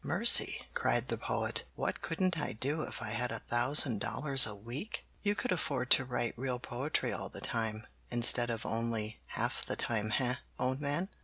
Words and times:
"Mercy!" 0.03 0.57
cried 0.73 1.09
the 1.09 1.17
Poet. 1.19 1.63
"What 1.75 2.01
couldn't 2.01 2.35
I 2.39 2.53
do 2.53 2.81
if 2.81 3.03
I 3.03 3.11
had 3.11 3.31
a 3.31 3.37
thousand 3.47 3.99
dollars 3.99 4.47
a 4.47 4.55
week!" 4.55 5.05
"You 5.21 5.35
could 5.35 5.51
afford 5.51 5.91
to 5.91 6.05
write 6.05 6.33
real 6.35 6.57
poetry 6.57 7.13
all 7.13 7.29
the 7.29 7.39
time, 7.39 7.85
instead 8.09 8.49
of 8.49 8.65
only 8.65 9.19
half 9.27 9.63
the 9.63 9.75
time, 9.75 10.11
eh, 10.17 10.37
old 10.57 10.81
man?" 10.81 11.09